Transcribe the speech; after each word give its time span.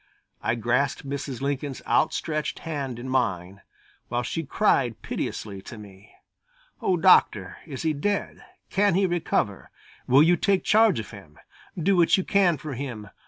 I 0.41 0.55
grasped 0.55 1.07
Mrs. 1.07 1.41
Lincoln's 1.41 1.83
outstretched 1.85 2.57
hand 2.57 2.97
in 2.97 3.07
mine, 3.07 3.61
while 4.07 4.23
she 4.23 4.41
cried 4.41 4.99
piteously 5.03 5.61
to 5.61 5.77
me, 5.77 6.15
"Oh, 6.81 6.97
Doctor! 6.97 7.57
Is 7.67 7.83
he 7.83 7.93
dead? 7.93 8.43
Can 8.71 8.95
he 8.95 9.05
recover? 9.05 9.69
Will 10.07 10.23
you 10.23 10.37
take 10.37 10.63
charge 10.63 10.99
of 10.99 11.11
him? 11.11 11.37
Do 11.77 11.95
what 11.95 12.17
you 12.17 12.23
can 12.23 12.57
for 12.57 12.73
him. 12.73 13.11